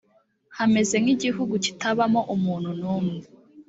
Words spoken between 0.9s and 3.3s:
nkigihugu kitabamo umuntu numwe.